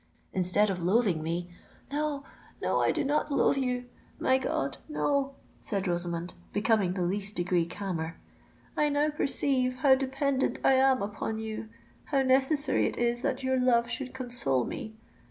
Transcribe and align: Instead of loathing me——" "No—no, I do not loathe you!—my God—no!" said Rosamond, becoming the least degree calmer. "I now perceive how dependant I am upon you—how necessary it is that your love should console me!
Instead 0.33 0.71
of 0.71 0.81
loathing 0.81 1.21
me——" 1.21 1.51
"No—no, 1.91 2.79
I 2.81 2.91
do 2.91 3.03
not 3.03 3.31
loathe 3.31 3.57
you!—my 3.57 4.39
God—no!" 4.39 5.35
said 5.59 5.87
Rosamond, 5.87 6.33
becoming 6.51 6.95
the 6.95 7.03
least 7.03 7.35
degree 7.35 7.67
calmer. 7.67 8.17
"I 8.75 8.89
now 8.89 9.11
perceive 9.11 9.75
how 9.85 9.93
dependant 9.93 10.57
I 10.63 10.73
am 10.73 11.03
upon 11.03 11.37
you—how 11.37 12.23
necessary 12.23 12.87
it 12.87 12.97
is 12.97 13.21
that 13.21 13.43
your 13.43 13.59
love 13.59 13.91
should 13.91 14.11
console 14.11 14.63
me! 14.63 14.95